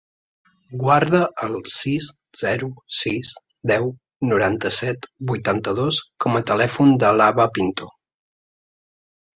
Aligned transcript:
Guarda 0.83 1.19
el 1.47 1.57
sis, 1.73 2.07
zero, 2.43 2.71
sis, 3.01 3.35
deu, 3.73 3.87
noranta-set, 4.31 5.07
vuitanta-dos 5.35 6.03
com 6.27 6.43
a 6.43 6.47
telèfon 6.55 7.01
de 7.07 7.17
l'Abba 7.21 7.49
Pinto. 7.61 7.95